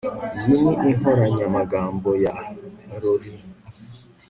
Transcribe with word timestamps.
Iyi 0.47 0.61
ni 0.73 0.81
inkoranyamagambo 0.91 2.09
ya 2.23 2.33
Laurie 3.01 3.43